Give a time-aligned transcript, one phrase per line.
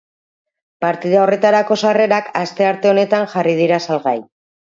[0.85, 4.17] Partida horretarako sarrerak, astearte honetan jarri dira salgai.